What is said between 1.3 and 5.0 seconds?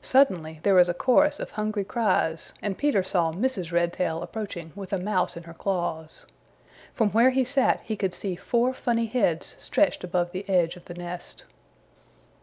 of hungry cries and Peter saw Mrs. Redtail approaching with a